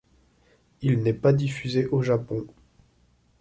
Il 0.81 1.03
n'est 1.03 1.13
pas 1.13 1.31
diffusé 1.31 1.85
au 1.85 2.01
Japon. 2.01 2.47